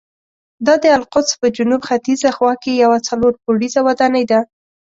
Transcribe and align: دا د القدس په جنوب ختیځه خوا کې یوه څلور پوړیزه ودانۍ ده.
دا 0.65 0.73
د 0.83 0.85
القدس 0.97 1.31
په 1.41 1.47
جنوب 1.55 1.81
ختیځه 1.89 2.29
خوا 2.37 2.53
کې 2.63 2.71
یوه 2.83 2.97
څلور 3.07 3.33
پوړیزه 3.43 3.79
ودانۍ 3.87 4.23
ده. 4.31 4.39